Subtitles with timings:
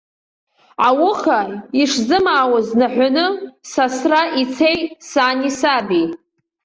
[0.87, 1.39] Ауха
[1.81, 3.25] ишзымаауаз наҳәаны,
[3.71, 6.05] сасра ицеит сани саби.